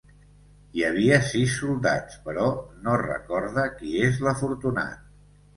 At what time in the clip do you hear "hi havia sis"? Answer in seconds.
0.79-1.53